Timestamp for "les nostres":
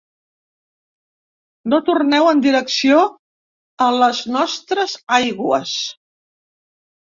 4.01-4.99